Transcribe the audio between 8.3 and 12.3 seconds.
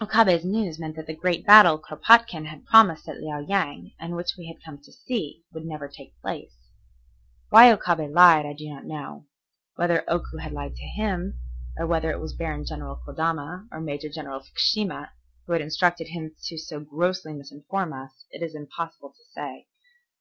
I do not know. Whether Oku had lied to him, or whether it